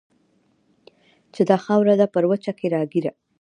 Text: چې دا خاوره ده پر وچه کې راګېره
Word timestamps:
چې 1.33 1.41
دا 1.49 1.57
خاوره 1.65 1.93
ده 2.01 2.07
پر 2.13 2.23
وچه 2.31 2.51
کې 2.59 2.67
راګېره 2.75 3.11